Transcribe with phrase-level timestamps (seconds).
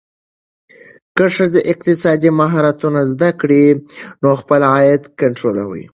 [1.15, 3.65] که ښځه اقتصادي مهارتونه زده کړي،
[4.21, 5.85] نو خپل عاید کنټرولوي.